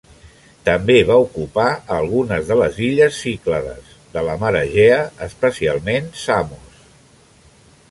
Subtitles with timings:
[0.67, 1.65] També va ocupar
[1.97, 6.83] algunes de les illes Cíclades de la mar Egea, especialment Samos.